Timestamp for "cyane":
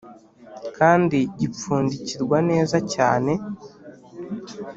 2.93-3.33